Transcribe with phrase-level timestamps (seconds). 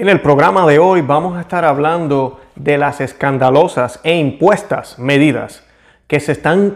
[0.00, 5.62] En el programa de hoy vamos a estar hablando de las escandalosas e impuestas medidas
[6.06, 6.74] que se están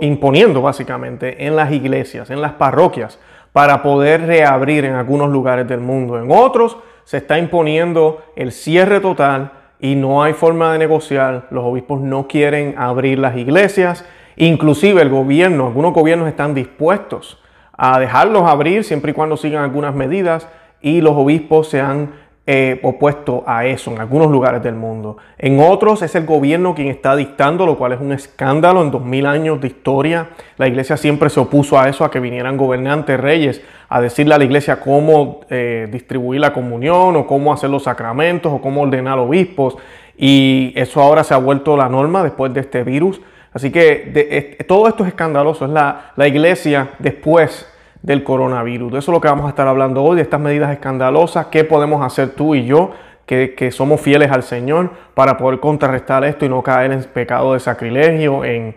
[0.00, 3.18] imponiendo básicamente en las iglesias, en las parroquias,
[3.52, 6.22] para poder reabrir en algunos lugares del mundo.
[6.22, 9.50] En otros se está imponiendo el cierre total
[9.80, 11.48] y no hay forma de negociar.
[11.50, 14.04] Los obispos no quieren abrir las iglesias.
[14.36, 17.42] Inclusive el gobierno, algunos gobiernos están dispuestos
[17.76, 20.46] a dejarlos abrir siempre y cuando sigan algunas medidas
[20.80, 25.16] y los obispos se han eh, opuesto a eso en algunos lugares del mundo.
[25.38, 29.04] En otros es el gobierno quien está dictando, lo cual es un escándalo en dos
[29.04, 30.30] mil años de historia.
[30.56, 34.38] La iglesia siempre se opuso a eso, a que vinieran gobernantes, reyes, a decirle a
[34.38, 39.20] la iglesia cómo eh, distribuir la comunión o cómo hacer los sacramentos o cómo ordenar
[39.20, 39.76] obispos.
[40.18, 43.20] Y eso ahora se ha vuelto la norma después de este virus.
[43.52, 45.66] Así que todo esto es escandaloso.
[45.66, 47.71] Es la, la iglesia después
[48.02, 48.92] del coronavirus.
[48.92, 51.64] De eso es lo que vamos a estar hablando hoy, de estas medidas escandalosas, qué
[51.64, 52.90] podemos hacer tú y yo,
[53.26, 57.60] que, somos fieles al Señor, para poder contrarrestar esto y no caer en pecado de
[57.60, 58.74] sacrilegio, en,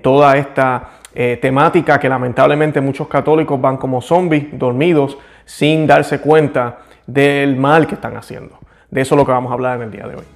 [0.00, 6.78] toda esta eh, temática que lamentablemente muchos católicos van como zombies, dormidos, sin darse cuenta
[7.06, 8.58] del mal que están haciendo.
[8.90, 10.35] De eso es lo que vamos a hablar en el día de hoy.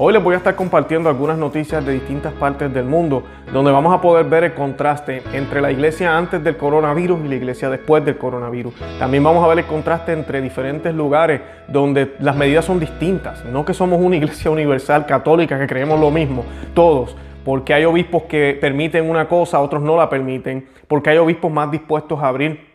[0.00, 3.92] Hoy les voy a estar compartiendo algunas noticias de distintas partes del mundo, donde vamos
[3.92, 8.04] a poder ver el contraste entre la iglesia antes del coronavirus y la iglesia después
[8.04, 8.74] del coronavirus.
[9.00, 13.44] También vamos a ver el contraste entre diferentes lugares donde las medidas son distintas.
[13.46, 18.24] No que somos una iglesia universal católica que creemos lo mismo, todos porque hay obispos
[18.24, 22.68] que permiten una cosa, otros no la permiten, porque hay obispos más dispuestos a abrir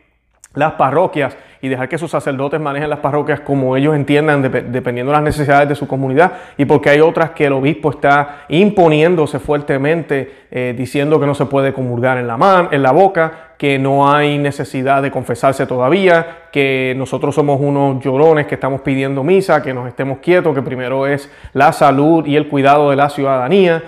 [0.56, 5.16] las parroquias y dejar que sus sacerdotes manejen las parroquias como ellos entiendan, dependiendo de
[5.16, 10.44] las necesidades de su comunidad, y porque hay otras que el obispo está imponiéndose fuertemente,
[10.52, 14.14] eh, diciendo que no se puede comulgar en la, mano, en la boca, que no
[14.14, 19.74] hay necesidad de confesarse todavía, que nosotros somos unos llorones que estamos pidiendo misa, que
[19.74, 23.84] nos estemos quietos, que primero es la salud y el cuidado de la ciudadanía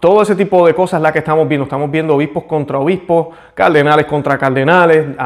[0.00, 1.64] todo ese tipo de cosas es la que estamos viendo.
[1.64, 5.16] Estamos viendo obispos contra obispos, cardenales contra cardenales.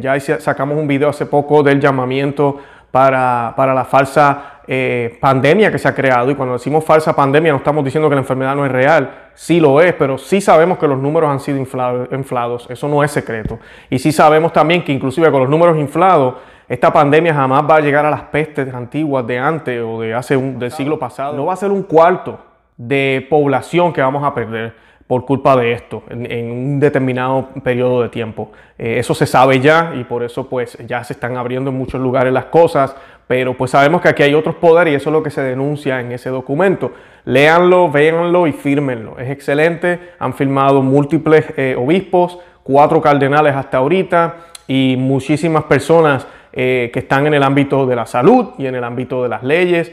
[0.00, 2.58] ya sacamos un video hace poco del llamamiento
[2.90, 6.30] para, la falsa eh, pandemia que se ha creado.
[6.30, 9.30] Y cuando decimos falsa pandemia no estamos diciendo que la enfermedad no es real.
[9.34, 12.66] Sí lo es, pero sí sabemos que los números han sido inflados.
[12.68, 13.58] Eso no es secreto.
[13.88, 16.34] Y sí sabemos también que inclusive con los números inflados,
[16.68, 20.36] esta pandemia jamás va a llegar a las pestes antiguas de antes o de hace
[20.36, 21.34] un del siglo pasado.
[21.34, 22.49] No va a ser un cuarto
[22.80, 24.72] de población que vamos a perder
[25.06, 28.52] por culpa de esto en, un determinado periodo de tiempo.
[28.78, 32.00] Eh, eso se sabe ya y por eso pues ya se están abriendo en muchos
[32.00, 32.96] lugares las cosas,
[33.26, 36.00] pero pues sabemos que aquí hay otros poderes y eso es lo que se denuncia
[36.00, 36.92] en ese documento.
[37.26, 39.18] Léanlo, véanlo y fírmenlo.
[39.18, 44.36] Es excelente, han firmado múltiples eh, obispos, cuatro cardenales hasta ahorita
[44.68, 48.84] y muchísimas personas eh, que están en el ámbito de la salud y en el
[48.84, 49.92] ámbito de las leyes.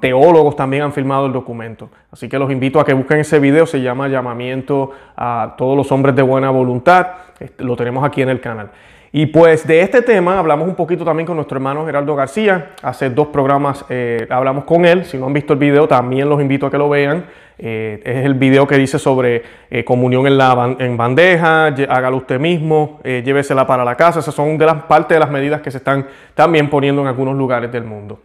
[0.00, 1.90] Teólogos también han firmado el documento.
[2.10, 5.90] Así que los invito a que busquen ese video, se llama Llamamiento a todos los
[5.90, 7.06] hombres de buena voluntad.
[7.40, 8.70] Este, lo tenemos aquí en el canal.
[9.12, 12.72] Y pues de este tema hablamos un poquito también con nuestro hermano Gerardo García.
[12.82, 15.04] Hace dos programas eh, hablamos con él.
[15.04, 17.24] Si no han visto el video, también los invito a que lo vean.
[17.58, 22.38] Eh, es el video que dice sobre eh, comunión en, la, en bandeja, hágalo usted
[22.38, 24.20] mismo, llévesela para la casa.
[24.20, 27.36] Esas son de las partes de las medidas que se están también poniendo en algunos
[27.36, 28.20] lugares del mundo.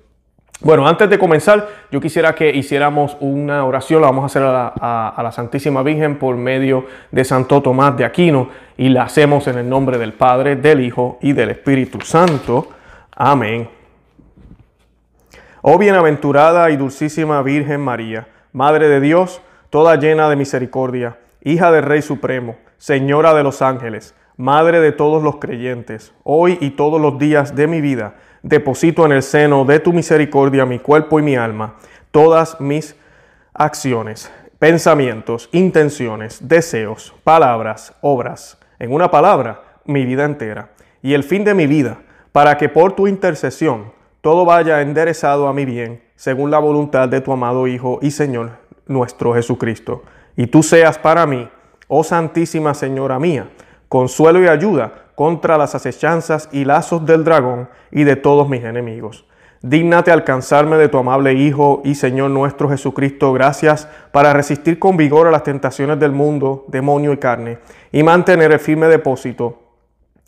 [0.63, 5.23] Bueno, antes de comenzar, yo quisiera que hiciéramos una oración, la vamos a hacer a
[5.23, 9.67] la, Santísima Virgen por medio de Santo Tomás de Aquino y la hacemos en el
[9.67, 12.69] nombre del Padre, del Hijo y del Espíritu Santo.
[13.16, 13.69] Amén.
[15.63, 21.85] Oh bienaventurada y dulcísima Virgen María, Madre de Dios, toda llena de misericordia, hija del
[21.85, 27.18] Rey Supremo, Señora de los ángeles, Madre de todos los creyentes, hoy y todos los
[27.18, 31.35] días de mi vida, deposito en el seno de tu misericordia mi cuerpo y mi
[31.35, 31.75] alma,
[32.11, 32.95] todas mis
[33.53, 40.69] acciones, pensamientos, intenciones, deseos, palabras, obras, en una palabra, mi vida entera,
[41.01, 41.99] y el fin de mi vida,
[42.31, 43.91] para que por tu intercesión
[44.21, 48.51] todo vaya enderezado a mi bien, según la voluntad de tu amado Hijo y Señor
[48.88, 50.03] nuestro Jesucristo.
[50.35, 51.49] Y tú seas para mí,
[51.88, 53.49] oh Santísima Señora mía,
[53.89, 59.27] consuelo y ayuda contra las acechanzas y lazos del dragón y de todos mis enemigos.
[59.62, 65.27] Dígnate alcanzarme de tu amable Hijo y Señor nuestro Jesucristo, gracias para resistir con vigor
[65.27, 67.59] a las tentaciones del mundo, demonio y carne,
[67.91, 69.62] y mantener el firme depósito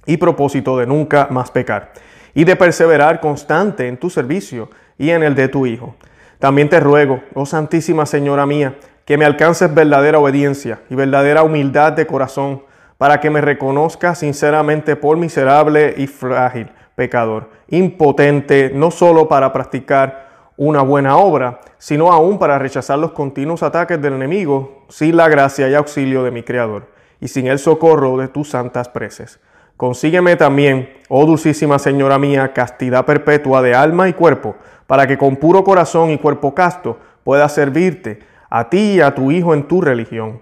[0.05, 1.93] y propósito de nunca más pecar,
[2.35, 4.69] y de perseverar constante en tu servicio
[4.99, 5.95] y en el de tu Hijo.
[6.37, 8.75] También te ruego, oh Santísima Señora mía,
[9.05, 12.61] que me alcances verdadera obediencia y verdadera humildad de corazón,
[12.97, 20.51] para que me reconozca sinceramente por miserable y frágil pecador, impotente no solo para practicar
[20.57, 25.67] una buena obra, sino aún para rechazar los continuos ataques del enemigo sin la gracia
[25.67, 26.87] y auxilio de mi Creador,
[27.19, 29.39] y sin el socorro de tus santas preces.
[29.77, 34.55] Consígueme también, oh dulcísima Señora mía, castidad perpetua de alma y cuerpo,
[34.85, 38.19] para que con puro corazón y cuerpo casto pueda servirte
[38.49, 40.41] a ti y a tu Hijo en tu religión.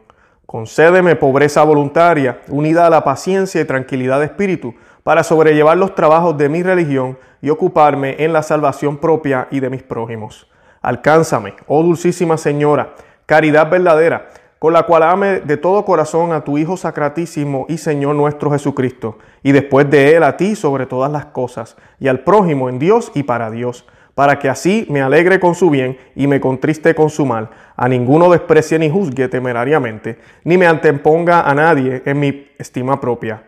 [0.52, 6.38] Concédeme pobreza voluntaria, unida a la paciencia y tranquilidad de espíritu, para sobrellevar los trabajos
[6.38, 10.52] de mi religión y ocuparme en la salvación propia y de mis prójimos.
[10.82, 12.96] Alcánzame, oh dulcísima Señora,
[13.26, 14.28] caridad verdadera,
[14.60, 19.20] con la cual ame de todo corazón a tu Hijo Sacratísimo y Señor nuestro Jesucristo,
[19.44, 23.14] y después de Él a ti sobre todas las cosas, y al prójimo en Dios
[23.16, 27.10] y para Dios, para que así me alegre con su bien y me contriste con
[27.10, 32.48] su mal, a ninguno desprecie ni juzgue temerariamente, ni me anteponga a nadie en mi
[32.58, 33.44] estima propia.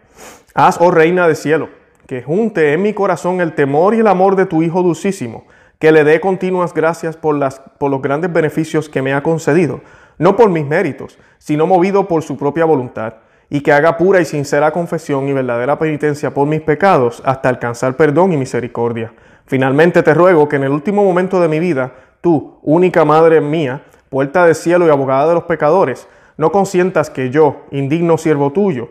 [0.53, 1.69] Haz, oh Reina de cielo,
[2.07, 5.45] que junte en mi corazón el temor y el amor de tu Hijo dulcísimo,
[5.79, 9.81] que le dé continuas gracias por, las, por los grandes beneficios que me ha concedido,
[10.17, 13.15] no por mis méritos, sino movido por su propia voluntad,
[13.49, 17.95] y que haga pura y sincera confesión y verdadera penitencia por mis pecados hasta alcanzar
[17.95, 19.13] perdón y misericordia.
[19.45, 21.91] Finalmente te ruego que en el último momento de mi vida,
[22.21, 26.07] tú, única Madre mía, puerta de cielo y abogada de los pecadores,
[26.37, 28.89] no consientas que yo, indigno siervo tuyo,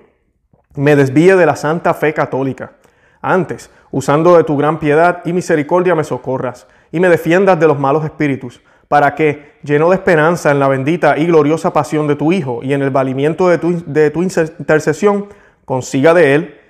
[0.75, 2.73] me desvíe de la santa fe católica.
[3.21, 7.79] Antes, usando de tu gran piedad y misericordia, me socorras y me defiendas de los
[7.79, 8.61] malos espíritus,
[8.93, 12.75] para que, lleno de esperanza en la bendita y gloriosa pasión de tu Hijo y
[12.75, 15.29] en el valimiento de tu, de tu intercesión,
[15.65, 16.61] consiga de Él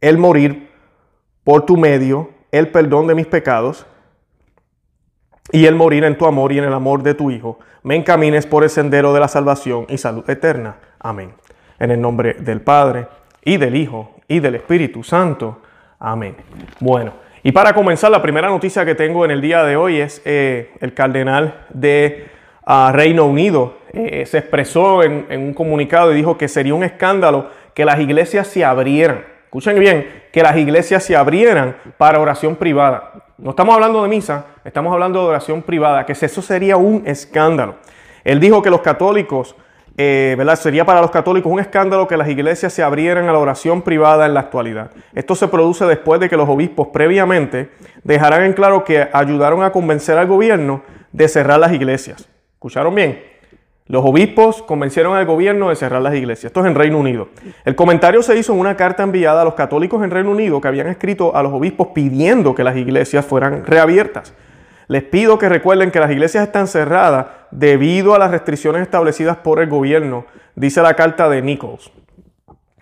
[0.00, 0.68] el morir
[1.44, 3.86] por tu medio, el perdón de mis pecados
[5.52, 8.44] y el morir en tu amor y en el amor de tu Hijo, me encamines
[8.44, 10.78] por el sendero de la salvación y salud eterna.
[10.98, 11.34] Amén.
[11.78, 13.06] En el nombre del Padre,
[13.44, 15.62] y del Hijo, y del Espíritu Santo.
[16.00, 16.34] Amén.
[16.80, 17.12] Bueno,
[17.44, 20.70] y para comenzar, la primera noticia que tengo en el día de hoy es eh,
[20.80, 22.28] el cardenal de
[22.64, 23.78] ah, Reino Unido.
[23.92, 28.46] Eh, se expresó en, un comunicado y dijo que sería un escándalo que las iglesias
[28.46, 29.24] se abrieran.
[29.44, 33.12] Escuchen bien, que las iglesias se abrieran para oración privada.
[33.38, 37.74] No estamos hablando de misa, estamos hablando de oración privada, que eso sería un escándalo.
[38.22, 39.56] Él dijo que los católicos
[39.96, 40.36] eh.
[40.56, 44.26] Sería para los católicos un escándalo que las iglesias se abrieran a la oración privada
[44.26, 44.90] en la actualidad.
[45.14, 47.70] Esto se produce después de que los obispos previamente
[48.04, 52.28] dejaran en claro que ayudaron a convencer al gobierno de cerrar las iglesias.
[52.54, 53.32] ¿Escucharon bien?
[53.86, 56.46] Los obispos convencieron al gobierno de cerrar las iglesias.
[56.46, 57.28] Esto es en Reino Unido.
[57.64, 60.68] El comentario se hizo en una carta enviada a los católicos en Reino Unido que
[60.68, 64.34] habían escrito a los obispos pidiendo que las iglesias fueran reabiertas.
[64.92, 69.58] Les pido que recuerden que las iglesias están cerradas debido a las restricciones establecidas por
[69.58, 71.90] el gobierno, dice la carta de Nichols.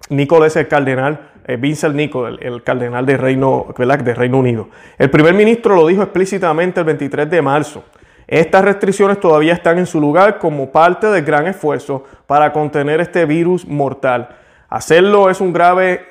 [0.08, 4.70] Nichols es el cardenal, eh, Vincent Nichols, el, cardenal de Reino, de Reino Unido.
[4.98, 7.84] El primer ministro lo dijo explícitamente el 23 de marzo.
[8.26, 13.24] Estas restricciones todavía están en su lugar como parte del gran esfuerzo para contener este
[13.24, 14.30] virus mortal.
[14.68, 16.04] Hacerlo es un grave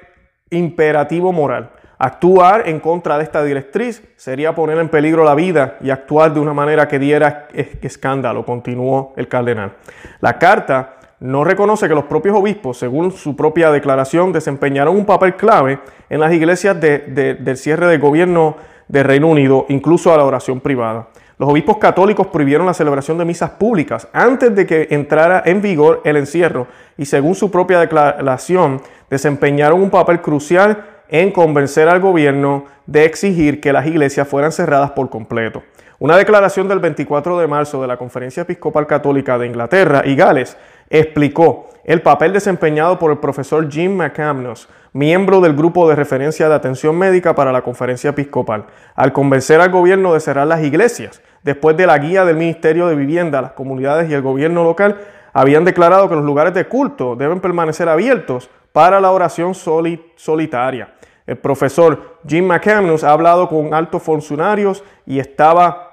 [0.50, 1.71] imperativo moral.
[2.01, 6.39] Actuar en contra de esta directriz sería poner en peligro la vida y actuar de
[6.39, 9.74] una manera que diera escándalo, continuó el cardenal.
[10.22, 15.36] La carta no reconoce que los propios obispos, según su propia declaración, desempeñaron un papel
[15.36, 15.79] clave
[16.10, 18.56] en las iglesias del cierre del gobierno
[18.88, 21.10] del Reino Unido, incluso a la oración privada.
[21.38, 26.01] Los obispos católicos prohibieron la celebración de misas públicas antes de que entrara en vigor
[26.06, 32.65] el encierro y según su propia declaración desempeñaron un papel crucial en convencer al gobierno
[32.85, 35.63] de exigir que las iglesias fueran cerradas por completo.
[35.99, 40.55] Una declaración del 24 de marzo de la Conferencia Episcopal Católica de Inglaterra y Gales
[40.89, 46.55] explicó el papel desempeñado por el profesor Jim McCamnos, miembro del grupo de referencia de
[46.55, 51.21] atención médica para la Conferencia Episcopal, al convencer al gobierno de cerrar las iglesias.
[51.43, 54.99] Después de la guía del Ministerio de Vivienda, las comunidades y el gobierno local
[55.33, 60.93] habían declarado que los lugares de culto deben permanecer abiertos para la oración solitaria.
[61.29, 65.91] El profesor Jim McCamnus ha hablado con altos funcionarios y estaba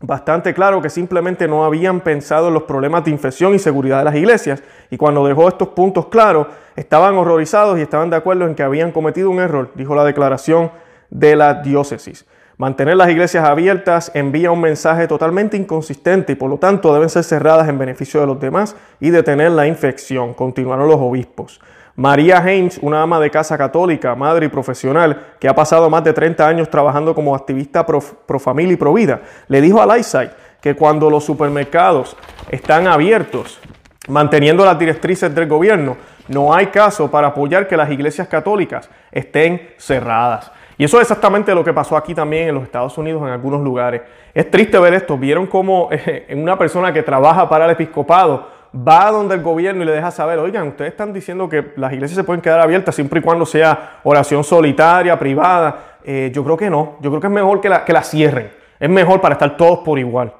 [0.00, 4.04] bastante claro que simplemente no habían pensado en los problemas de infección y seguridad de
[4.04, 8.54] las iglesias y cuando dejó estos puntos claros estaban horrorizados y estaban de acuerdo en
[8.54, 10.70] que habían cometido un error, dijo la declaración
[11.10, 12.24] de la diócesis.
[12.56, 17.24] Mantener las iglesias abiertas envía un mensaje totalmente inconsistente y por lo tanto deben ser
[17.24, 21.60] cerradas en beneficio de los demás y detener la infección, continuaron los obispos.
[21.98, 26.12] María Haynes, una ama de casa católica, madre y profesional, que ha pasado más de
[26.12, 28.00] 30 años trabajando como activista pro,
[28.38, 32.16] familia y pro vida, le dijo a Lightside que cuando los supermercados
[32.50, 33.58] están abiertos,
[34.06, 35.96] manteniendo las directrices del gobierno,
[36.28, 40.52] no hay caso para apoyar que las iglesias católicas estén cerradas.
[40.76, 43.60] Y eso es exactamente lo que pasó aquí también en los Estados Unidos, en algunos
[43.60, 44.02] lugares.
[44.32, 45.18] Es triste ver esto.
[45.18, 49.86] Vieron cómo en una persona que trabaja para el episcopado va donde el gobierno y
[49.86, 53.20] le deja saber, oigan, ustedes están diciendo que las iglesias se pueden quedar abiertas siempre
[53.20, 55.98] y cuando sea oración solitaria, privada.
[56.04, 58.50] Eh, yo creo que no, yo creo que es mejor que la, que la cierren.
[58.78, 60.32] Es mejor para estar todos por igual.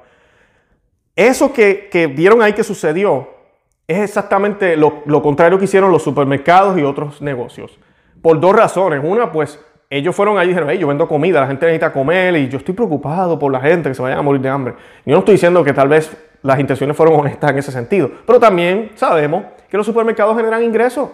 [1.15, 3.29] Eso que, que vieron ahí que sucedió
[3.87, 7.77] es exactamente lo, lo, contrario que hicieron los supermercados y otros negocios.
[8.21, 9.01] Por dos razones.
[9.03, 9.59] Una, pues
[9.89, 12.59] ellos fueron ahí y dijeron, hey, yo vendo comida, la gente necesita comer y yo
[12.59, 14.75] estoy preocupado por la gente que se vayan a morir de hambre.
[15.05, 18.09] Yo no estoy diciendo que tal vez las intenciones fueron honestas en ese sentido.
[18.25, 21.09] Pero también sabemos que los supermercados generan ingresos.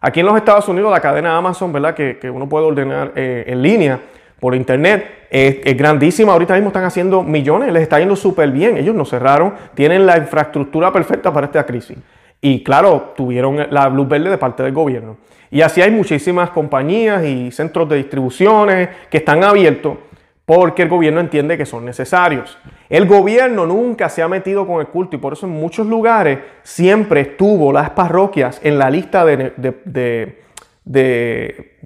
[0.00, 1.94] Aquí en los Estados Unidos la cadena Amazon, ¿verdad?
[1.94, 4.00] Que, uno puede ordenar eh, en línea
[4.38, 6.32] por internet, es, grandísima.
[6.32, 8.76] Ahorita mismo están haciendo millones, les está yendo súper bien.
[8.76, 11.96] Ellos no cerraron, tienen la infraestructura perfecta para esta crisis.
[12.40, 15.16] Y claro, tuvieron la luz verde de parte del gobierno.
[15.50, 19.96] Y así hay muchísimas compañías y centros de distribuciones que están abiertos
[20.46, 22.58] porque el gobierno entiende que son necesarios.
[22.88, 26.38] El gobierno nunca se ha metido con el culto y por eso en muchos lugares
[26.62, 30.36] siempre estuvo las parroquias en la lista de,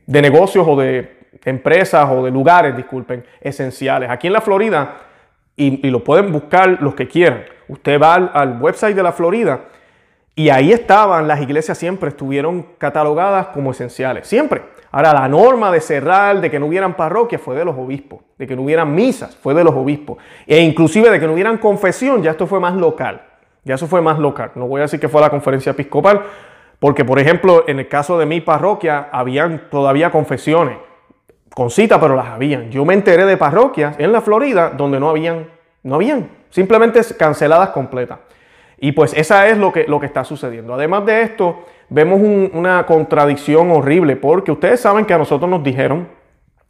[0.07, 4.11] negocios o de empresas o de lugares, disculpen, esenciales.
[4.11, 4.97] Aquí en la Florida,
[5.57, 9.61] y, lo pueden buscar los que quieran, usted va al website de la Florida
[10.39, 14.63] y ahí estaban, las iglesias siempre estuvieron catalogadas como esenciales, siempre.
[14.93, 18.47] Ahora, la norma de cerrar, de que no hubieran parroquias, fue de los obispos, de
[18.47, 22.23] que no hubieran misas, fue de los obispos, e inclusive de que no hubieran confesión,
[22.23, 23.21] ya esto fue más local,
[23.65, 24.53] ya eso fue más local.
[24.55, 26.23] No voy a decir que fue la conferencia episcopal,
[26.79, 30.79] porque por ejemplo, en el caso de mi parroquia, habían todavía confesiones,
[31.53, 32.71] con cita, pero las habían.
[32.71, 35.49] Yo me enteré de parroquias en la Florida donde no habían,
[35.83, 38.21] no habían, simplemente canceladas completas.
[38.81, 40.75] Y pues esa es lo que, lo que está sucediendo.
[40.75, 42.21] Además de esto, vemos
[42.53, 46.09] una contradicción horrible, porque ustedes saben que a nosotros nos dijeron,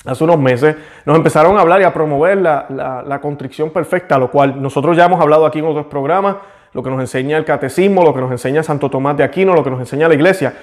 [0.04, 4.30] hace unos meses, nos empezaron a hablar y a promover la, la, contrición perfecta, lo
[4.30, 6.36] cual nosotros ya hemos hablado aquí en otros programas,
[6.72, 9.64] lo que nos enseña el catecismo, lo que nos enseña Santo Tomás de Aquino, lo
[9.64, 10.54] que nos enseña la iglesia,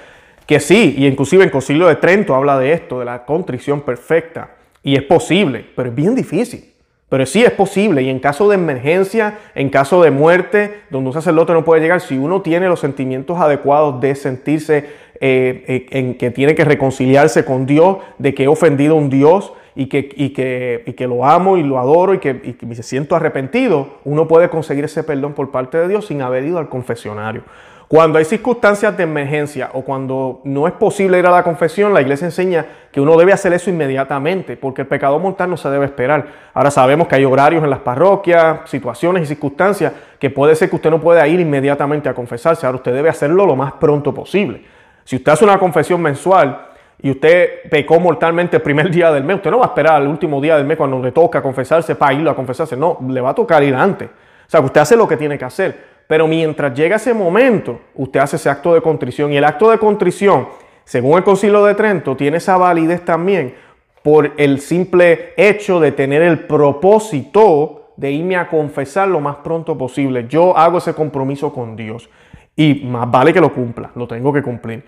[0.48, 4.52] que sí, y inclusive en Concilio de Trento habla de esto, de la contrición perfecta,
[4.82, 6.75] y es posible, pero es bien difícil.
[7.16, 11.14] Pero sí es posible y en caso de emergencia, en caso de muerte, donde un
[11.14, 14.90] sacerdote no puede llegar, si uno tiene los sentimientos adecuados de sentirse
[15.22, 19.10] eh, eh, en que tiene que reconciliarse con Dios, de que he ofendido a un
[19.10, 22.34] Dios y que, y que, y que lo amo y lo adoro y que,
[22.68, 26.58] me siento arrepentido, uno puede conseguir ese perdón por parte de Dios sin haber ido
[26.58, 27.44] al confesionario.
[27.88, 32.02] Cuando hay circunstancias de emergencia o cuando no es posible ir a la confesión, la
[32.02, 35.86] iglesia enseña que uno debe hacer eso inmediatamente, porque el pecado mortal no se debe
[35.86, 36.26] esperar.
[36.56, 40.78] Ahora sabemos que hay horarios en las parroquias, situaciones y circunstancias que puede ser que
[40.78, 42.66] usted no pueda ir inmediatamente a confesarse.
[42.66, 44.64] Ahora usted debe hacerlo lo más pronto posible.
[45.04, 49.36] Si usted hace una confesión mensual y usted pecó mortalmente el primer día del mes,
[49.36, 52.14] usted no va a esperar al último día del mes cuando le toca confesarse para
[52.14, 52.76] irlo a confesarse.
[52.76, 54.10] No, le va a tocar ir antes.
[54.10, 55.95] O sea, que usted hace lo que tiene que hacer.
[56.08, 59.32] Pero mientras llega ese momento, usted hace ese acto de contrición.
[59.34, 60.48] Y el acto de contrición,
[60.84, 63.56] según el Concilio de Trento, tiene esa validez también
[64.04, 69.78] por el simple hecho de tener el propósito de irme a confesar lo más pronto
[69.78, 70.28] posible.
[70.28, 72.10] Yo hago ese compromiso con Dios.
[72.56, 74.86] Y más vale que lo cumpla, lo tengo que cumplir.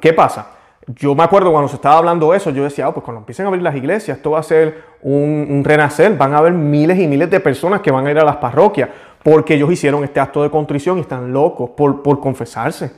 [0.00, 0.52] ¿Qué pasa?
[0.86, 3.48] Yo me acuerdo cuando se estaba hablando eso, yo decía, oh, pues cuando empiecen a
[3.48, 7.08] abrir las iglesias, esto va a ser un, un, renacer, van a haber miles y
[7.08, 8.90] miles de personas que van a ir a las parroquias,
[9.26, 12.92] porque ellos hicieron este acto de contrición y están locos por, por confesarse.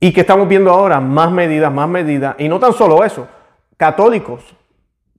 [0.00, 1.00] ¿Y que estamos viendo ahora?
[1.00, 2.34] Más medidas, más medidas.
[2.38, 3.28] Y no tan solo eso,
[3.76, 4.56] católicos,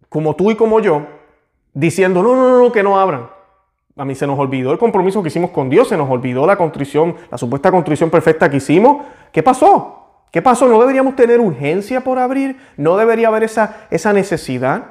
[0.10, 1.04] como tú y como yo,
[1.76, 3.30] diciendo, no, no, no, que no abran.
[3.96, 6.56] A mí se nos olvidó el compromiso que hicimos con Dios, se nos olvidó la
[6.56, 9.06] contrición, la supuesta contrición perfecta que hicimos.
[9.32, 10.24] ¿Qué pasó?
[10.32, 10.68] ¿Qué pasó?
[10.68, 12.58] ¿No deberíamos tener urgencia por abrir?
[12.78, 14.86] ¿No debería haber esa, esa necesidad?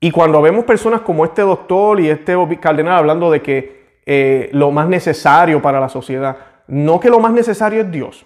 [0.00, 3.75] Y cuando vemos personas como este doctor y este cardenal hablando de que
[4.06, 6.36] eh, lo más necesario para la sociedad.
[6.68, 8.24] No que lo más necesario es Dios.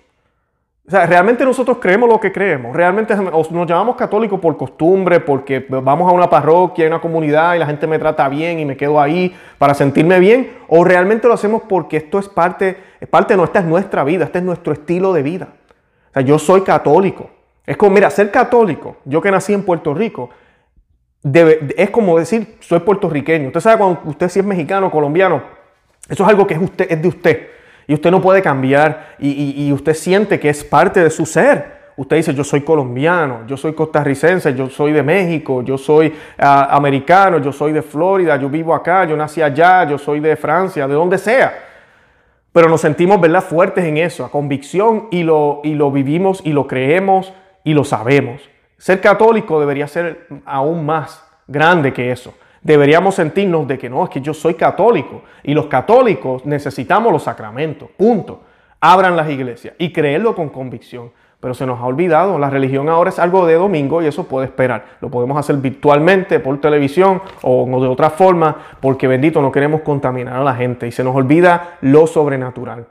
[0.87, 2.75] O sea, realmente nosotros creemos lo que creemos.
[2.75, 7.59] Realmente nos llamamos católicos por costumbre, porque vamos a una parroquia, a una comunidad y
[7.59, 10.59] la gente me trata bien y me quedo ahí para sentirme bien.
[10.69, 14.25] O realmente lo hacemos porque esto es parte, es parte de esta es nuestra vida,
[14.25, 15.49] este es nuestro estilo de vida.
[16.11, 17.31] O sea, yo soy católico.
[17.65, 20.31] Es como, mira, ser católico, yo que nací en Puerto Rico,
[21.23, 23.49] es como decir, soy puertorriqueño.
[23.49, 25.60] Usted sabe cuando usted si es mexicano, colombiano,
[26.09, 27.49] eso es algo que es, de usted.
[27.87, 31.81] Y usted no puede cambiar y, usted siente que es parte de su ser.
[31.97, 36.69] Usted dice, yo soy colombiano, yo soy costarricense, yo soy de México, yo soy ah,
[36.71, 40.89] americano, yo soy de Florida, yo vivo acá, yo nací allá, yo soy de Francia,
[40.89, 41.53] de donde sea.
[42.53, 46.53] Pero nos sentimos, ¿verdad?, fuertes en eso, a convicción y lo, y lo vivimos y
[46.53, 47.33] lo creemos
[47.65, 48.49] y lo sabemos.
[48.79, 52.35] Ser católico debería ser aún más grande que eso.
[52.63, 57.23] Deberíamos sentirnos de que no, es que yo soy católico y los católicos necesitamos los
[57.23, 58.43] sacramentos, punto.
[58.81, 61.11] Abran las iglesias y creerlo con convicción.
[61.41, 64.47] Pero se nos ha olvidado, la religión ahora es algo de domingo y eso puede
[64.47, 64.85] esperar.
[65.01, 70.35] Lo podemos hacer virtualmente, por televisión o de otra forma, porque bendito no queremos contaminar
[70.35, 72.87] a la gente y se nos olvida lo sobrenatural.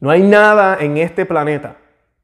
[0.00, 1.76] No hay nada en este planeta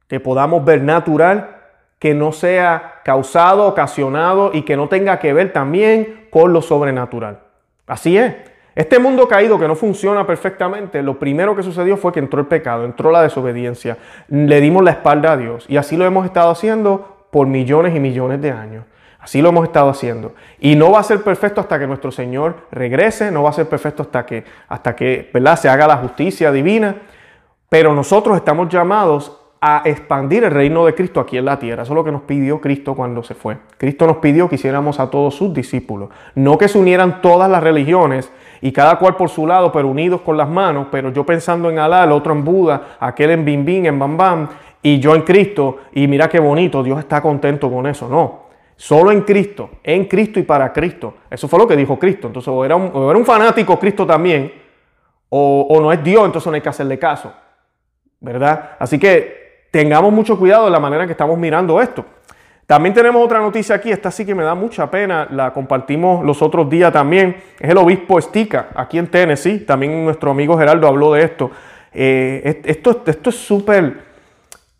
[0.07, 1.61] que podamos ver natural
[1.97, 7.39] que no sea causado, ocasionado y que no tenga que ver también con lo sobrenatural.
[7.85, 8.33] Así es.
[8.73, 12.47] Este mundo caído que no funciona perfectamente, lo primero que sucedió fue que entró el
[12.47, 13.97] pecado, entró la desobediencia,
[14.29, 17.99] le dimos la espalda a Dios y así lo hemos estado haciendo por millones y
[17.99, 18.85] millones de años.
[19.19, 20.33] Así lo hemos estado haciendo.
[20.59, 23.67] Y no va a ser perfecto hasta que nuestro Señor regrese, no va a ser
[23.69, 25.57] perfecto hasta que, hasta que ¿verdad?
[25.57, 26.95] se haga la justicia divina.
[27.69, 31.83] Pero nosotros estamos llamados a expandir el reino de Cristo aquí en la tierra.
[31.83, 33.57] Eso es lo que nos pidió Cristo cuando se fue.
[33.77, 36.09] Cristo nos pidió que hiciéramos a todos sus discípulos.
[36.33, 40.21] No que se unieran todas las religiones y cada cual por su lado, pero unidos
[40.21, 43.63] con las manos, pero yo pensando en Alá, el otro en Buda, aquel en Bim
[43.63, 44.49] Bim, en Bam Bam,
[44.81, 48.07] y yo en Cristo, y mira qué bonito, Dios está contento con eso.
[48.07, 51.15] No, solo en Cristo, en Cristo y para Cristo.
[51.29, 52.27] Eso fue lo que dijo Cristo.
[52.27, 54.51] Entonces, o era un, era un fanático Cristo también,
[55.29, 57.31] o, o no es Dios, entonces no hay que hacerle caso.
[58.19, 58.71] ¿Verdad?
[58.77, 59.40] Así que
[59.71, 62.05] tengamos mucho cuidado de la manera en que estamos mirando esto.
[62.67, 66.41] También tenemos otra noticia aquí, esta sí que me da mucha pena, la compartimos los
[66.41, 71.13] otros días también, es el obispo Estica, aquí en Tennessee, también nuestro amigo Geraldo habló
[71.13, 71.51] de esto.
[71.93, 73.97] Eh, esto, esto es súper,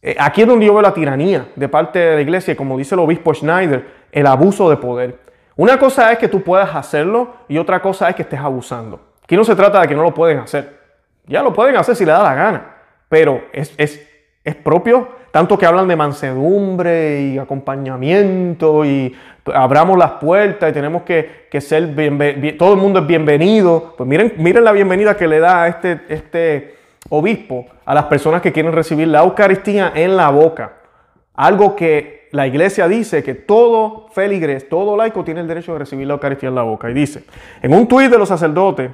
[0.01, 2.95] eh, aquí es donde yo veo la tiranía de parte de la iglesia, como dice
[2.95, 5.19] el obispo Schneider, el abuso de poder.
[5.57, 9.01] Una cosa es que tú puedas hacerlo y otra cosa es que estés abusando.
[9.21, 10.79] Aquí no se trata de que no lo pueden hacer,
[11.25, 12.75] ya lo pueden hacer si le da la gana,
[13.09, 14.10] pero es
[14.43, 19.15] es propio, tanto que hablan de mansedumbre y acompañamiento y
[19.53, 23.93] abramos las puertas y tenemos que, ser, bien, todo el mundo es bienvenido.
[23.97, 26.75] Pues miren, miren la bienvenida que le da este, este
[27.09, 30.73] obispo a las personas que quieren recibir la Eucaristía en la boca.
[31.35, 36.07] Algo que la iglesia dice que todo feligres, todo laico tiene el derecho de recibir
[36.07, 36.89] la Eucaristía en la boca.
[36.89, 37.23] Y dice,
[37.61, 38.91] en un tuit de los sacerdotes,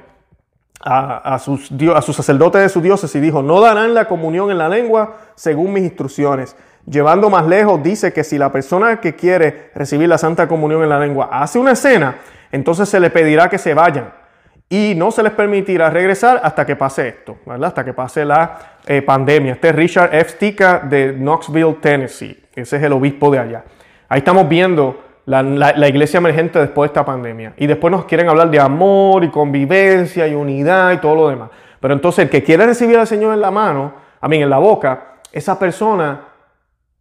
[0.80, 4.58] a, sus, a sus sacerdotes de sus dioses y dijo, no darán la comunión en
[4.58, 6.56] la lengua según mis instrucciones.
[6.86, 10.88] Llevando más lejos, dice que si la persona que quiere recibir la Santa Comunión en
[10.88, 12.16] la lengua hace una escena,
[12.50, 14.12] entonces se le pedirá que se vayan
[14.70, 19.02] y no se les permitirá regresar hasta que pase esto, hasta que pase la eh,
[19.02, 19.54] pandemia.
[19.54, 20.30] Este es Richard F.
[20.30, 22.44] Stika de Knoxville, Tennessee.
[22.54, 23.64] Ese es el obispo de allá.
[24.08, 27.52] Ahí estamos viendo la, iglesia emergente después de esta pandemia.
[27.58, 31.50] Y después nos quieren hablar de amor y convivencia y unidad y todo lo demás.
[31.80, 34.58] Pero entonces el que quiere recibir al Señor en la mano, a mí en la
[34.58, 36.22] boca, esa persona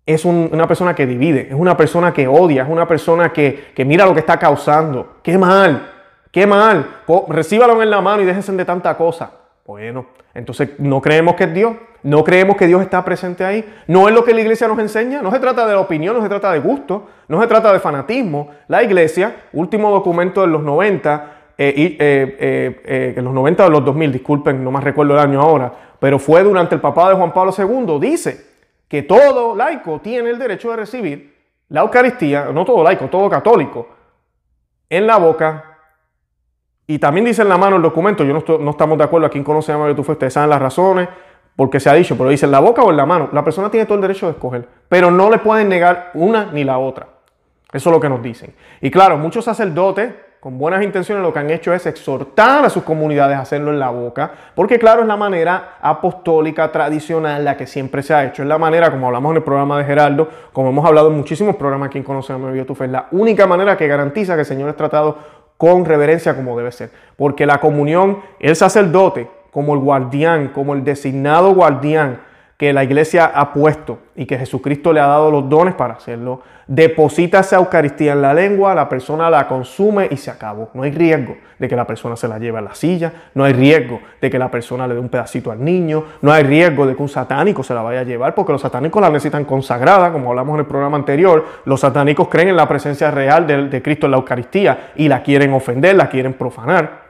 [0.06, 3.86] es una persona que divide, es una persona que odia, es una persona que, que
[3.86, 5.18] mira lo que está causando.
[5.24, 5.90] ¡Qué mal!
[6.32, 6.86] ¡Qué mal!
[7.30, 9.32] Recíbalo en la mano y déjense de tanta cosa.
[9.68, 11.76] Bueno, entonces no creemos que es Dios.
[12.02, 13.66] No creemos que Dios está presente ahí.
[13.88, 15.22] No es lo que la iglesia nos enseña.
[15.22, 18.52] No se trata de opinión, no se trata de gusto, no se trata de fanatismo.
[18.70, 23.84] La iglesia, último documento de los 90, eh, eh, eh, en los 90 de los
[23.84, 27.34] 2000, disculpen, no más recuerdo el año ahora, pero fue durante el papado de Juan
[27.34, 28.46] Pablo II, dice
[28.88, 31.36] que todo laico tiene el derecho de recibir
[31.68, 33.90] la Eucaristía, no todo laico, todo católico,
[34.90, 35.67] en la boca.
[36.90, 39.44] Y también dice en la mano el documento, yo no, estamos de acuerdo, a quien
[39.44, 41.10] conoce a Mario Tufo, ustedes saben las razones,
[41.54, 43.30] porque se ha dicho, pero dice en la boca o en la mano.
[43.34, 46.64] La persona tiene todo el derecho de escoger, pero no le pueden negar una ni
[46.64, 47.08] la otra.
[47.74, 48.56] Eso es lo que nos dicen.
[48.80, 52.84] Y claro, muchos sacerdotes con buenas intenciones lo que han hecho es exhortar a sus
[52.84, 57.66] comunidades a hacerlo en la boca, porque claro, es la manera apostólica tradicional, la que
[57.66, 60.70] siempre se ha hecho, es la manera, como hablamos en el programa de Geraldo, como
[60.70, 63.76] hemos hablado en muchísimos programas aquí en Conocemos a tu Fe, es la única manera
[63.76, 65.18] que garantiza que el Señor es tratado
[65.58, 70.84] con reverencia como debe ser, porque la comunión, el sacerdote, como el guardián, como el
[70.84, 72.20] designado guardián
[72.58, 76.42] que la iglesia ha puesto y que Jesucristo le ha dado los dones para hacerlo,
[76.66, 80.72] deposita esa Eucaristía en la lengua, la persona la consume y se acabó.
[80.74, 83.54] No hay riesgo de que la persona se la lleve a la silla, no hay
[83.54, 86.96] riesgo de que la persona le dé un pedacito al niño, no hay riesgo de
[86.96, 90.32] que un satánico se la vaya a llevar, porque los satánicos la necesitan consagrada, como
[90.32, 94.08] hablamos en el programa anterior, los satánicos creen en la presencia real de, de Cristo
[94.08, 97.07] en la Eucaristía y la quieren ofender, la quieren profanar.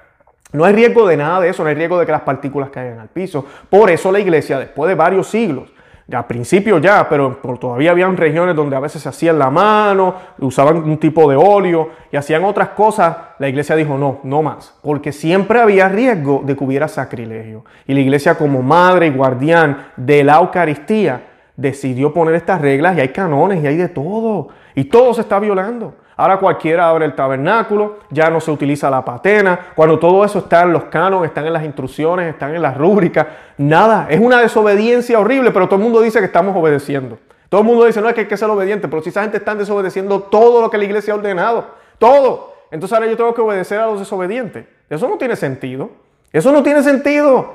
[0.53, 2.99] No hay riesgo de nada de eso, no hay riesgo de que las partículas caigan
[2.99, 3.45] al piso.
[3.69, 5.69] Por eso la iglesia, después de varios siglos,
[6.15, 10.77] al principio ya, pero, todavía habían regiones donde a veces se hacían la mano, usaban
[10.77, 15.11] un tipo de óleo y hacían otras cosas, la iglesia dijo no, no más, porque
[15.11, 17.65] siempre había riesgo de que hubiera sacrilegio.
[17.85, 21.23] Y la iglesia como madre y guardián de la Eucaristía
[21.57, 24.47] decidió poner estas reglas y hay canones y hay de todo.
[24.75, 25.95] Y todo se está violando.
[26.17, 30.63] Ahora cualquiera abre el tabernáculo, ya no se utiliza la patena, cuando todo eso está
[30.63, 33.27] en los cánones, están en las instrucciones, están en las rúbricas,
[33.57, 37.19] nada, es una desobediencia horrible, pero todo el mundo dice que estamos obedeciendo.
[37.49, 39.37] Todo el mundo dice, no, es que hay que ser obediente, pero si esa gente
[39.37, 41.65] está desobedeciendo todo lo que la iglesia ha ordenado,
[41.99, 42.53] todo.
[42.71, 44.65] Entonces ahora yo tengo que obedecer a los desobedientes.
[44.89, 45.89] Eso no tiene sentido.
[46.33, 47.53] Eso no tiene sentido.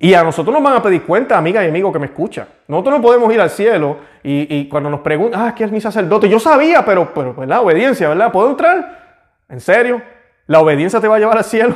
[0.00, 2.46] Y a nosotros nos van a pedir cuenta, amiga y amigo que me escucha.
[2.68, 6.28] Nosotros no podemos ir al cielo y, cuando nos preguntan, ah, ¿qué es mi sacerdote?
[6.28, 8.30] Yo sabía, pero, pero, pues la obediencia, ¿verdad?
[8.30, 9.18] ¿Puedo entrar?
[9.48, 10.00] ¿En serio?
[10.46, 11.74] ¿La obediencia te va a llevar al cielo?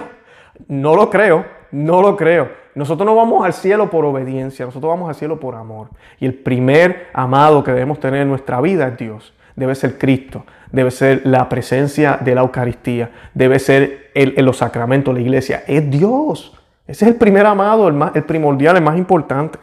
[0.68, 2.50] No lo creo, no lo creo.
[2.74, 5.88] Nosotros no vamos al cielo por obediencia, nosotros vamos al cielo por amor.
[6.20, 9.34] Y el primer amado que debemos tener en nuestra vida es Dios.
[9.56, 15.12] Debe ser Cristo, debe ser la presencia de la Eucaristía, debe ser el, los sacramentos,
[15.12, 15.64] la iglesia.
[15.66, 16.58] Es Dios.
[16.92, 19.58] Ese es el primer amado, el, primordial, el más importante.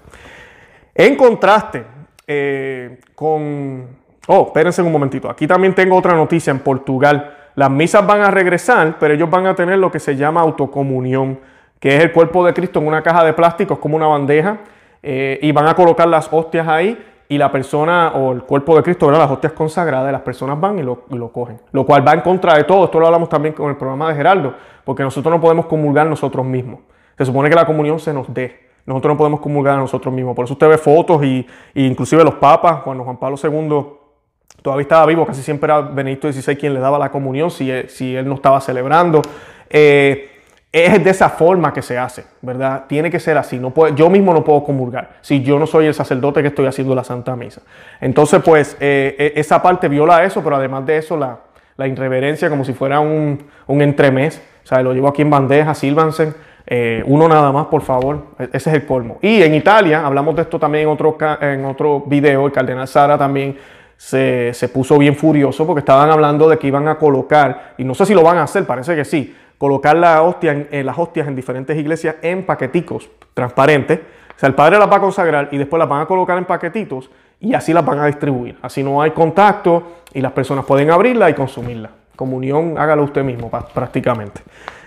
[0.96, 1.84] En contraste
[2.26, 3.86] eh, con...
[4.26, 5.30] Oh, espérense un momentito.
[5.30, 7.36] Aquí también tengo otra noticia en Portugal.
[7.54, 11.39] Las misas van a regresar, pero ellos van a tener lo que se llama autocomunión,
[11.80, 14.58] que es el cuerpo de Cristo en una caja de plástico, es como una bandeja,
[15.04, 18.82] eh, y van a colocar las hostias ahí y la persona o el cuerpo de
[18.82, 19.22] Cristo, ¿verdad?
[19.22, 21.62] las hostias consagradas, las personas van y lo, y lo, cogen.
[21.74, 22.86] Lo cual va en contra de todo.
[22.86, 26.44] Esto lo hablamos también con el programa de Gerardo, porque nosotros no podemos comulgar nosotros
[26.44, 26.80] mismos.
[27.20, 28.70] Se supone que la comunión se nos dé.
[28.86, 30.36] Nosotros no podemos comulgar a nosotros mismos.
[30.36, 35.06] Por eso usted ve fotos y, inclusive los papas, cuando Juan Pablo II todavía estaba
[35.06, 38.36] vivo, casi siempre era Benedicto XVI quien le daba la comunión si si él no
[38.36, 39.22] estaba celebrando.
[39.70, 40.30] Eh,
[40.72, 42.86] es de esa forma que se hace, ¿verdad?
[42.88, 43.60] Tiene que ser así.
[43.60, 46.96] No yo mismo no puedo comulgar si yo no soy el sacerdote que estoy haciendo
[46.96, 47.62] la Santa Misa.
[48.00, 51.40] Entonces, pues, eh, e, esa parte viola eso, pero además de eso, la,
[51.76, 54.42] la irreverencia como si fuera un, un entremés.
[54.64, 56.34] O sea, lo llevo aquí en bandeja, sílvanse.
[56.72, 58.28] Eh, uno nada más, por favor.
[58.38, 59.18] E-, ese es el colmo.
[59.22, 63.18] Y en Italia, hablamos de esto también en otro, en otro video, el cardenal Sara
[63.18, 63.58] también
[63.98, 68.06] se, puso bien furioso porque estaban hablando de que iban a colocar, y no sé
[68.06, 71.36] si lo van a hacer, parece que sí, colocar la hostia en, las hostias en
[71.36, 74.00] diferentes iglesias en paqueticos transparentes.
[74.36, 76.46] O sea, el padre las va a consagrar y después las van a colocar en
[76.46, 77.10] paquetitos
[77.42, 78.58] y así las van a distribuir.
[78.62, 81.90] Así no hay contacto y las personas pueden abrirla y consumirla.
[82.16, 84.42] Comunión, hágalo usted mismo prácticamente.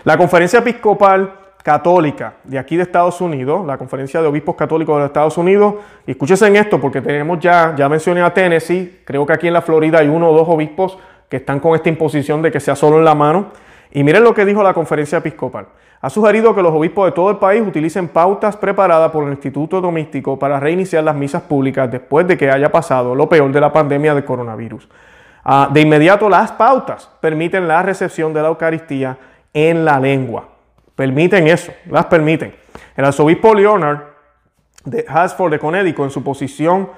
[0.04, 5.06] La conferencia episcopal católica de aquí de Estados Unidos, la Conferencia de Obispos Católicos de
[5.06, 5.74] Estados Unidos.
[6.06, 9.54] Y escúchese en esto, porque tenemos ya, ya mencioné a Tennessee, creo que aquí en
[9.54, 10.98] la Florida hay uno o dos obispos
[11.28, 13.46] que están con esta imposición de que sea solo en la mano.
[13.90, 15.66] Y miren lo que dijo la conferencia episcopal.
[16.00, 19.80] Ha sugerido que los obispos de todo el país utilicen pautas preparadas por el Instituto
[19.80, 23.72] Domístico para reiniciar las misas públicas después de que haya pasado lo peor de la
[23.72, 24.88] pandemia de coronavirus.
[25.44, 29.16] Ah, de inmediato las pautas permiten la recepción de la Eucaristía
[29.54, 30.51] en la lengua.
[30.94, 32.54] Permiten eso, las permiten.
[32.96, 34.00] El arzobispo Leonard
[34.84, 36.90] de Hasford de Connecticut, en su posición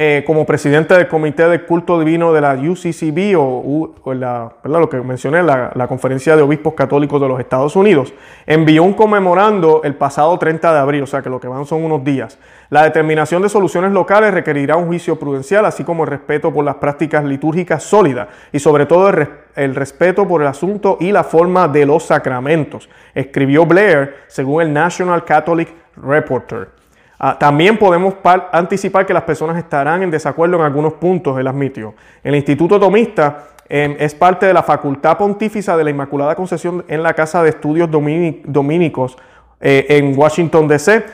[0.00, 4.98] eh, como presidente del Comité de Culto Divino de la UCCB, o, la, lo que
[4.98, 8.14] mencioné, la, Conferencia de Obispos Católicos de los Estados Unidos,
[8.46, 11.82] envió un conmemorando el pasado 30 de abril, o sea que lo que van son
[11.82, 12.38] unos días.
[12.70, 16.76] La determinación de soluciones locales requerirá un juicio prudencial, así como el respeto por las
[16.76, 19.08] prácticas litúrgicas sólidas y sobre todo
[19.56, 24.72] el respeto por el asunto y la forma de los sacramentos, escribió Blair según el
[24.72, 26.78] National Catholic Reporter.
[27.20, 28.14] Ah, también podemos
[28.52, 31.94] anticipar que las personas estarán en desacuerdo en algunos puntos, él admitió.
[32.22, 37.02] El Instituto Tomista em, es parte de la Facultad Pontífica de la Inmaculada Concepción en
[37.02, 39.18] la Casa de Estudios Dominicos
[39.60, 41.04] eh, en Washington, D.C.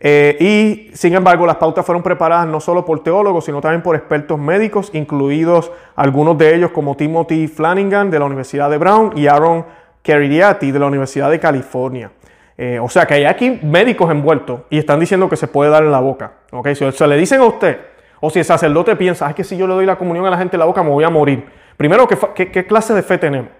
[0.00, 3.96] Eh, y sin embargo, las pautas fueron preparadas no solo por teólogos, sino también por
[3.96, 9.28] expertos médicos, incluidos algunos de ellos como Timothy Flanagan de la Universidad de Brown y
[9.28, 9.64] Aaron
[10.02, 12.10] Caridiati de la Universidad de California.
[12.56, 15.82] Eh, o sea que hay aquí médicos envueltos y están diciendo que se puede dar
[15.82, 16.32] en la boca.
[16.52, 16.74] ¿okay?
[16.74, 17.78] Si se le dicen a usted,
[18.20, 20.38] o si el sacerdote piensa, es que si yo le doy la comunión a la
[20.38, 21.44] gente en la boca me voy a morir.
[21.76, 23.50] Primero, ¿qué, clase de fe tenemos?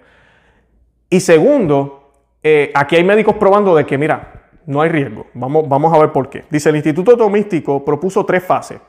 [1.11, 5.27] Y segundo, eh, aquí hay médicos probando de que, mira, no hay riesgo.
[5.35, 6.45] Vamos, vamos a ver por qué.
[6.49, 8.81] Dice, el Instituto Tomístico propuso tres fases,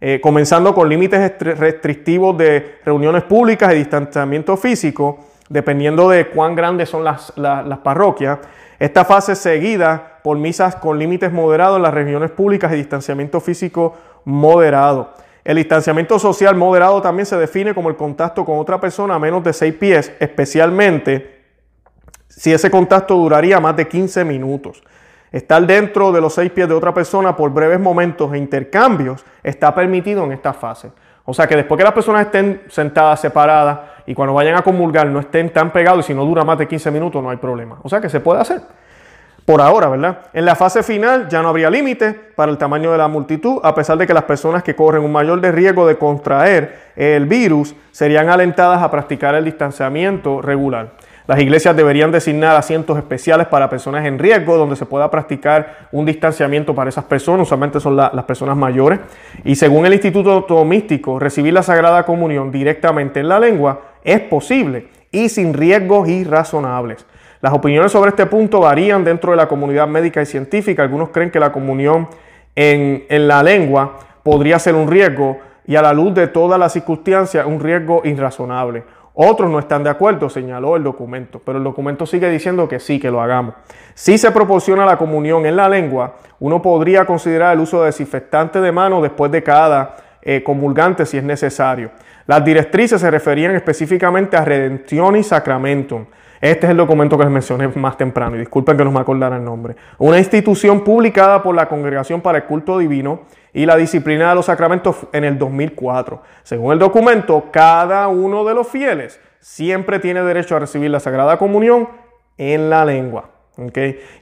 [0.00, 6.88] eh, comenzando con límites restrictivos de reuniones públicas y distanciamiento físico, dependiendo de cuán grandes
[6.88, 8.38] son las, las parroquias.
[8.82, 13.94] Esta fase seguida por misas con límites moderados en las reuniones públicas y distanciamiento físico
[14.24, 15.12] moderado.
[15.44, 19.44] El distanciamiento social moderado también se define como el contacto con otra persona a menos
[19.44, 21.44] de 6 pies, especialmente
[22.26, 24.82] si ese contacto duraría más de 15 minutos.
[25.30, 29.72] Estar dentro de los seis pies de otra persona por breves momentos e intercambios está
[29.76, 30.90] permitido en esta fase.
[31.24, 35.06] O sea que después que las personas estén sentadas separadas y cuando vayan a comulgar
[35.06, 37.78] no estén tan pegados y si no dura más de 15 minutos no hay problema.
[37.82, 38.60] O sea que se puede hacer.
[39.44, 40.18] Por ahora, ¿verdad?
[40.32, 43.74] En la fase final ya no habría límite para el tamaño de la multitud, a
[43.74, 48.28] pesar de que las personas que corren un mayor riesgo de contraer el virus serían
[48.28, 50.92] alentadas a practicar el distanciamiento regular.
[51.26, 56.04] Las iglesias deberían designar asientos especiales para personas en riesgo, donde se pueda practicar un
[56.04, 58.98] distanciamiento para esas personas, usualmente son las personas mayores.
[59.44, 64.88] Y según el Instituto Tomístico, recibir la Sagrada Comunión directamente en la lengua es posible
[65.12, 67.06] y sin riesgos irrazonables.
[67.40, 70.82] Las opiniones sobre este punto varían dentro de la comunidad médica y científica.
[70.82, 72.08] Algunos creen que la comunión
[72.56, 76.72] en, en la lengua podría ser un riesgo y a la luz de todas las
[76.72, 78.84] circunstancias un riesgo irrazonable.
[79.14, 82.98] Otros no están de acuerdo, señaló el documento, pero el documento sigue diciendo que sí,
[82.98, 83.54] que lo hagamos.
[83.94, 88.60] Si se proporciona la comunión en la lengua, uno podría considerar el uso de desinfectante
[88.60, 91.90] de mano después de cada eh, comulgante si es necesario.
[92.26, 96.06] Las directrices se referían específicamente a redención y sacramentum.
[96.42, 99.36] Este es el documento que les mencioné más temprano y disculpen que no me acordara
[99.36, 99.76] el nombre.
[99.98, 103.20] Una institución publicada por la Congregación para el Culto Divino
[103.52, 106.20] y la disciplina de los sacramentos en el 2004.
[106.42, 111.38] Según el documento, cada uno de los fieles siempre tiene derecho a recibir la Sagrada
[111.38, 111.88] Comunión
[112.36, 113.30] en la lengua.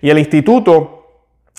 [0.02, 1.06] Y el instituto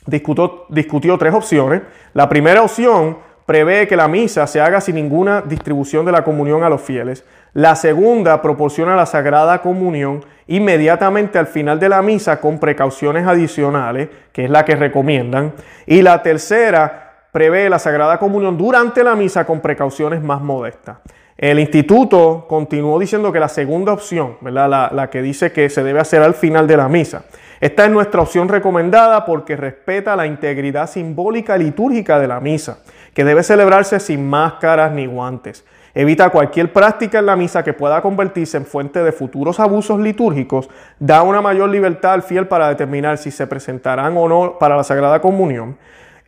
[0.05, 1.81] discutió, discutió tres opciones.
[2.13, 6.63] La primera opción prevé que la misa se haga sin ninguna distribución de la comunión
[6.63, 7.25] a los fieles.
[7.53, 14.09] La segunda proporciona la Sagrada Comunión inmediatamente al final de la misa con precauciones adicionales,
[14.31, 15.53] que es la que recomiendan.
[15.85, 20.97] Y la tercera prevé la Sagrada Comunión durante la misa con precauciones más modestas.
[21.37, 24.91] El instituto continuó diciendo que la segunda opción, ¿verdad?
[24.91, 27.23] La, que dice que se debe hacer al final de la misa,
[27.59, 33.23] esta es nuestra opción recomendada porque respeta la integridad simbólica litúrgica de la misa, que
[33.23, 35.65] debe celebrarse sin máscaras ni guantes.
[35.93, 40.69] Evita cualquier práctica en la misa que pueda convertirse en fuente de futuros abusos litúrgicos,
[40.99, 44.83] da una mayor libertad al fiel para determinar si se presentarán o no para la
[44.83, 45.77] Sagrada Comunión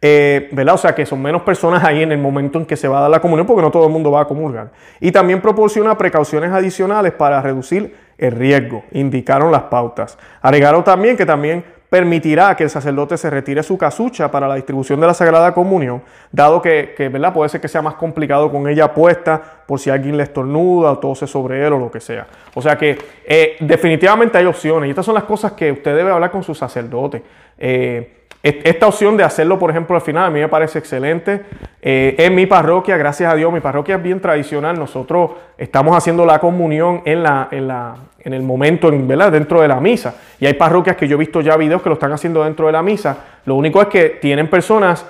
[0.05, 0.75] eh, ¿verdad?
[0.75, 3.01] O sea, que son menos personas ahí en el momento en que se va a
[3.03, 4.69] dar la comunión, porque no todo el mundo va a comulgar.
[4.99, 10.17] Y también proporciona precauciones adicionales para reducir el riesgo, indicaron las pautas.
[10.41, 14.99] Agregaron también que también permitirá que el sacerdote se retire su casucha para la distribución
[14.99, 16.01] de la Sagrada Comunión,
[16.31, 17.31] dado que, ¿verdad?
[17.31, 20.97] puede ser que sea más complicado con ella puesta por si alguien le estornuda o
[20.97, 22.25] tose sobre él o lo que sea.
[22.55, 26.09] O sea que eh, definitivamente hay opciones y estas son las cosas que usted debe
[26.09, 27.21] hablar con su sacerdote.
[27.59, 31.43] Eh, esta opción de hacerlo, por ejemplo, al final, a mí me parece excelente.
[31.81, 34.77] Eh, en mi parroquia, gracias a Dios, mi parroquia es bien tradicional.
[34.77, 39.31] Nosotros estamos haciendo la comunión en, la, en, la, en el momento, ¿verdad?
[39.31, 40.15] dentro de la misa.
[40.39, 42.71] Y hay parroquias que yo he visto ya videos que lo están haciendo dentro de
[42.71, 43.17] la misa.
[43.45, 45.05] Lo único es que tienen personas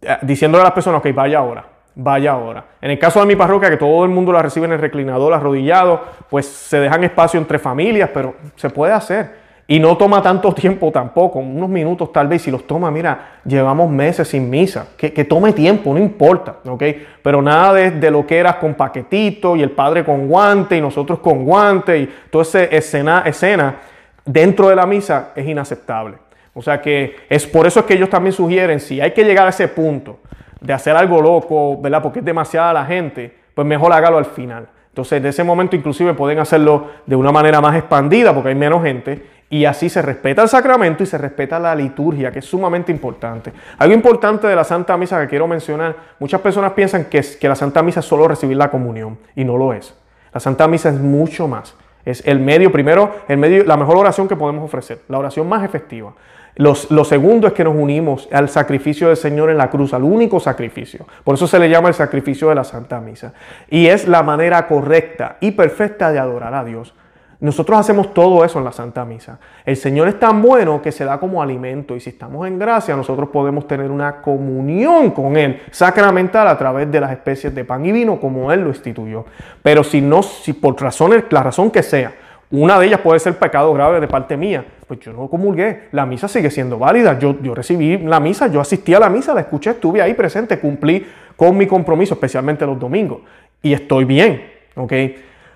[0.00, 2.64] eh, diciéndole a las personas, ok, vaya ahora, vaya ahora.
[2.80, 5.32] En el caso de mi parroquia, que todo el mundo la recibe en el reclinador,
[5.32, 9.41] arrodillado, pues se dejan espacio entre familias, pero se puede hacer.
[9.66, 12.42] Y no toma tanto tiempo tampoco, unos minutos tal vez.
[12.42, 14.88] Si los toma, mira, llevamos meses sin misa.
[14.96, 16.82] Que, tome tiempo, no importa, ¿ok?
[17.22, 21.20] Pero nada de, lo que eras con paquetito y el padre con guante y nosotros
[21.20, 23.76] con guante y toda esa escena, escena
[24.24, 26.16] dentro de la misa es inaceptable.
[26.54, 29.46] O sea que es por eso es que ellos también sugieren, si hay que llegar
[29.46, 30.18] a ese punto
[30.60, 32.02] de hacer algo loco, ¿verdad?
[32.02, 34.68] Porque es demasiada la gente, pues mejor hágalo al final.
[34.88, 38.82] Entonces, de ese momento inclusive pueden hacerlo de una manera más expandida porque hay menos
[38.82, 42.90] gente y así se respeta el sacramento y se respeta la liturgia, que es sumamente
[42.90, 43.52] importante.
[43.76, 47.54] Algo importante de la Santa Misa que quiero mencionar, muchas personas piensan que, que la
[47.54, 49.94] Santa Misa es solo recibir la comunión y no lo es.
[50.32, 51.76] La Santa Misa es mucho más.
[52.06, 55.62] Es el medio, primero, el medio, la mejor oración que podemos ofrecer, la oración más
[55.62, 56.14] efectiva.
[56.56, 60.40] lo segundo es que nos unimos al sacrificio del Señor en la cruz, al único
[60.40, 61.06] sacrificio.
[61.24, 63.34] Por eso se le llama el sacrificio de la Santa Misa.
[63.68, 66.94] Y es la manera correcta y perfecta de adorar a Dios.
[67.42, 69.40] Nosotros hacemos todo eso en la Santa Misa.
[69.64, 72.94] El Señor es tan bueno que se da como alimento y si estamos en gracia
[72.94, 77.84] nosotros podemos tener una comunión con Él sacramental a través de las especies de pan
[77.84, 79.24] y vino como Él lo instituyó.
[79.60, 82.12] Pero si no, si por razones, la razón que sea,
[82.52, 86.06] una de ellas puede ser pecado grave de parte mía, pues yo no comulgué, la
[86.06, 89.40] misa sigue siendo válida, yo, yo recibí la misa, yo asistí a la misa, la
[89.40, 93.22] escuché, estuve ahí presente, cumplí con mi compromiso, especialmente los domingos,
[93.60, 94.92] y estoy bien, ¿ok?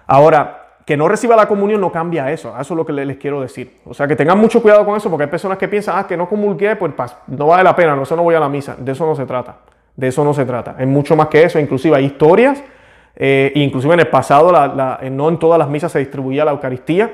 [0.09, 3.41] Ahora, que no reciba la comunión no cambia eso, eso es lo que les quiero
[3.41, 3.81] decir.
[3.85, 6.17] O sea, que tengan mucho cuidado con eso, porque hay personas que piensan, ah, que
[6.17, 6.93] no comulgué, pues
[7.27, 9.27] no vale la pena, no, eso no voy a la misa, de eso no se
[9.27, 9.57] trata,
[9.97, 12.63] de eso no se trata, es mucho más que eso, inclusive hay historias,
[13.17, 14.53] eh, inclusive en el pasado,
[15.11, 17.11] no en todas las misas se distribuía la Eucaristía,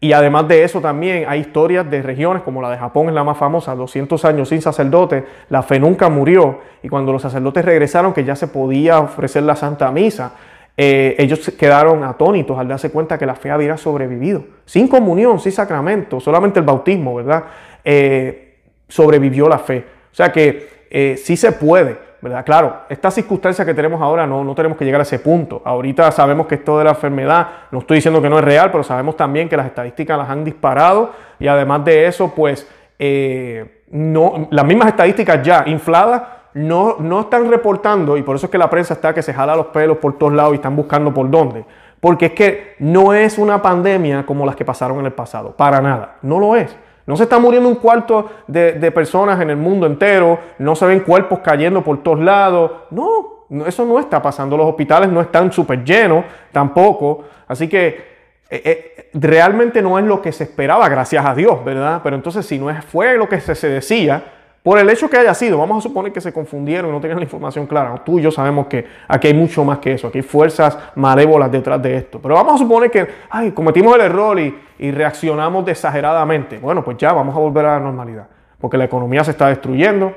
[0.00, 3.24] y además de eso también hay historias de regiones como la de Japón, es la
[3.24, 6.58] más famosa, 200 años sin sacerdote, la fe nunca murió.
[6.82, 10.32] Y cuando los sacerdotes regresaron que ya se podía ofrecer la Santa Misa,
[10.76, 14.44] eh, ellos quedaron atónitos al darse cuenta que la fe había sobrevivido.
[14.64, 17.44] Sin comunión, sin sacramento, solamente el bautismo, ¿verdad?
[17.84, 18.58] Eh,
[18.88, 19.84] sobrevivió la fe.
[20.10, 22.14] O sea que eh, sí se puede.
[22.44, 25.60] Claro, esta circunstancia que tenemos ahora no, no tenemos que llegar a ese punto.
[25.62, 28.82] Ahorita sabemos que esto de la enfermedad, no estoy diciendo que no es real, pero
[28.82, 32.66] sabemos también que las estadísticas las han disparado y además de eso, pues
[32.98, 36.22] eh, no, las mismas estadísticas ya infladas
[36.54, 39.56] no, no están reportando y por eso es que la prensa está que se jala
[39.56, 41.64] los pelos por todos lados y están buscando por dónde.
[42.00, 45.80] Porque es que no es una pandemia como las que pasaron en el pasado, para
[45.80, 46.76] nada, no lo es.
[47.06, 51.00] No se está muriendo un cuarto de, personas en el mundo entero, no se ven
[51.00, 52.70] cuerpos cayendo por todos lados.
[52.90, 54.56] No, eso no está pasando.
[54.56, 57.24] Los hospitales no están súper llenos tampoco.
[57.46, 58.14] Así que
[58.48, 62.00] eh, eh, realmente no es lo que se esperaba, gracias a Dios, ¿verdad?
[62.02, 64.24] Pero entonces si no fue lo que se decía,
[64.64, 67.18] por el hecho que haya sido, vamos a suponer que se confundieron y no tenían
[67.18, 68.02] la información clara.
[68.02, 71.52] Tú y yo sabemos que aquí hay mucho más que eso, aquí hay fuerzas malévolas
[71.52, 72.18] detrás de esto.
[72.18, 76.56] Pero vamos a suponer que, ay, cometimos el error y, y reaccionamos exageradamente.
[76.56, 78.26] Bueno, pues ya vamos a volver a la normalidad,
[78.58, 80.14] porque la economía se está destruyendo,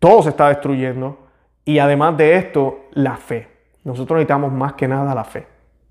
[0.00, 1.18] todo se está destruyendo
[1.64, 3.46] y además de esto, la fe.
[3.84, 5.46] Nosotros necesitamos más que nada la fe.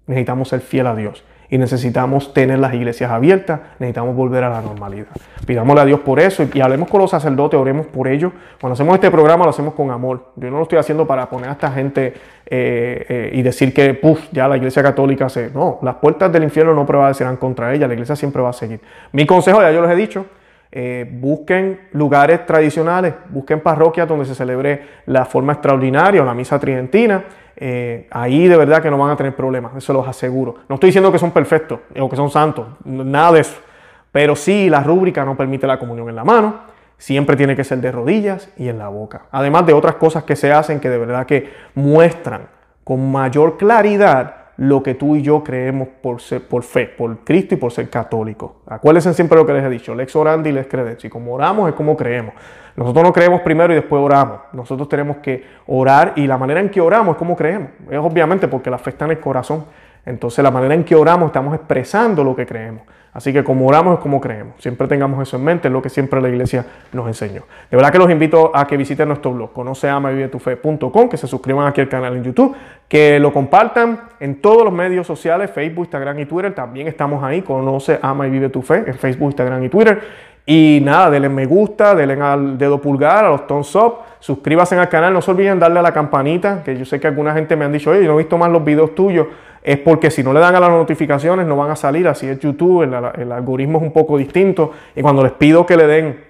[0.07, 4.61] Necesitamos ser fiel a Dios y necesitamos tener las iglesias abiertas, necesitamos volver a la
[4.61, 5.07] normalidad.
[5.45, 8.31] Pidámosle a Dios por eso y, hablemos con los sacerdotes, oremos por ellos.
[8.59, 10.31] Cuando hacemos este programa lo hacemos con amor.
[10.35, 12.13] Yo no lo estoy haciendo para poner a esta gente
[12.45, 15.51] eh, eh, y decir que, puff, ya la iglesia católica se...
[15.51, 18.81] No, las puertas del infierno no prevalecerán contra ella, la iglesia siempre va a seguir.
[19.11, 20.25] Mi consejo, ya yo les he dicho,
[20.71, 26.59] eh, busquen lugares tradicionales, busquen parroquias donde se celebre la forma extraordinaria o la misa
[26.59, 27.23] tridentina
[27.57, 30.55] eh, ahí de verdad que no van a tener problemas, eso los aseguro.
[30.67, 33.57] No estoy diciendo que son perfectos o que son santos, nada de eso.
[34.11, 36.55] Pero sí, la rúbrica no permite la comunión en la mano,
[36.97, 39.23] siempre tiene que ser de rodillas y en la boca.
[39.31, 42.47] Además de otras cosas que se hacen que de verdad que muestran
[42.83, 47.55] con mayor claridad lo que tú y yo creemos por, ser, por fe, por Cristo
[47.55, 48.57] y por ser católico.
[48.67, 51.09] Acuérdense siempre lo que les he dicho, lex orandi y lex credendi.
[51.09, 52.33] Como oramos es como creemos.
[52.75, 54.39] Nosotros no creemos primero y después oramos.
[54.51, 57.69] Nosotros tenemos que orar y la manera en que oramos es como creemos.
[57.89, 59.65] Es obviamente porque la fe está en el corazón.
[60.05, 62.83] Entonces la manera en que oramos estamos expresando lo que creemos.
[63.15, 64.55] Así que como oramos es como creemos.
[64.59, 67.43] Siempre tengamos eso en mente, es lo que siempre la iglesia nos enseñó.
[67.71, 71.79] De verdad que los invito a que visiten nuestro blog, conoceamavivetufe.com, que se suscriban aquí
[71.79, 72.53] al canal en YouTube,
[72.89, 76.53] que lo compartan en todos los medios sociales, Facebook, Instagram y Twitter.
[76.53, 80.01] También estamos ahí, Conoce, Ama y Vive tu Fe, en Facebook, Instagram y Twitter.
[80.45, 84.89] Y nada, denle me gusta, denle al dedo pulgar, a los thumbs up, suscríbanse al
[84.89, 87.65] canal, no se olviden darle a la campanita, que yo sé que alguna gente me
[87.65, 89.27] han dicho, oye, yo no he visto más los videos tuyos
[89.65, 92.39] es porque si no le dan a las notificaciones no van a salir, así es
[92.39, 94.71] YouTube, el, algoritmo es un poco distinto.
[94.95, 96.24] Y cuando les pido que le den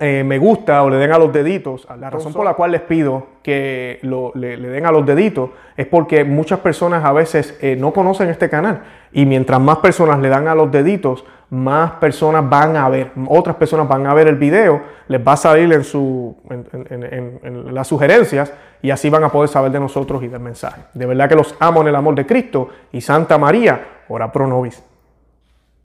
[0.00, 2.80] eh, me gusta o le den a los deditos, la razón por la cual les
[2.80, 4.00] pido que
[4.34, 8.48] le, den a los deditos es porque muchas personas a veces eh, no conocen este
[8.48, 13.12] canal y mientras más personas le dan a los deditos, más personas van a ver,
[13.28, 17.86] otras personas van a ver el video, les va a salir en, su, en, las
[17.86, 18.50] sugerencias
[18.80, 20.84] y así van a poder saber de nosotros y del mensaje.
[20.94, 24.46] De verdad que los amo en el amor de Cristo y Santa María, ora pro
[24.46, 24.82] nobis.